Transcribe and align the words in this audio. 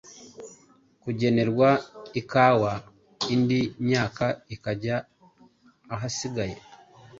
kugenerwa 1.03 1.69
ikawa 2.19 2.71
indi 3.33 3.59
myaka 3.85 4.25
ikajya 4.55 4.95
ahasigaye 5.93 6.57